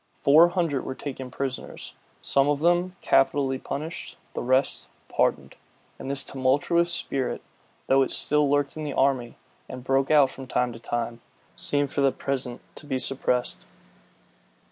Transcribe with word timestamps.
Four 0.15 0.47
hundred 0.49 0.83
were 0.83 0.95
taken 0.95 1.29
prisoners; 1.29 1.93
some 2.23 2.47
of 2.47 2.61
them 2.61 2.95
capitally 3.01 3.59
punished, 3.59 4.17
the 4.33 4.41
rest 4.41 4.89
pardoned. 5.09 5.55
And 5.99 6.09
this 6.09 6.23
tumultuous 6.23 6.91
spirit, 6.91 7.43
though 7.85 8.01
it 8.01 8.09
still 8.09 8.49
lurked 8.49 8.75
in 8.75 8.83
the 8.83 8.93
army, 8.95 9.35
and 9.69 9.83
broke, 9.83 10.09
out 10.09 10.31
from 10.31 10.47
time 10.47 10.73
to 10.73 10.79
time, 10.79 11.21
seemed 11.55 11.93
for 11.93 12.01
the 12.01 12.11
present 12.11 12.61
to 12.77 12.87
be 12.87 12.97
suppressed. 12.97 13.67